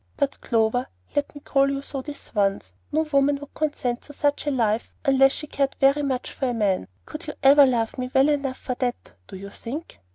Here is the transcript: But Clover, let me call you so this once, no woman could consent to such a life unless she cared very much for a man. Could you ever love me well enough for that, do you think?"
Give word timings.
But 0.17 0.41
Clover, 0.41 0.87
let 1.15 1.35
me 1.35 1.41
call 1.41 1.69
you 1.69 1.83
so 1.83 2.01
this 2.01 2.33
once, 2.33 2.73
no 2.91 3.03
woman 3.11 3.37
could 3.37 3.53
consent 3.53 4.01
to 4.01 4.13
such 4.13 4.47
a 4.47 4.49
life 4.49 4.95
unless 5.05 5.31
she 5.31 5.45
cared 5.45 5.75
very 5.79 6.01
much 6.01 6.31
for 6.31 6.47
a 6.49 6.55
man. 6.55 6.87
Could 7.05 7.27
you 7.27 7.35
ever 7.43 7.67
love 7.67 7.99
me 7.99 8.09
well 8.11 8.29
enough 8.29 8.57
for 8.57 8.73
that, 8.79 9.13
do 9.27 9.37
you 9.37 9.51
think?" 9.51 9.99